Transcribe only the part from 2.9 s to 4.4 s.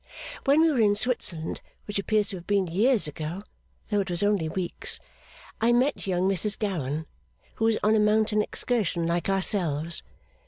ago, though it was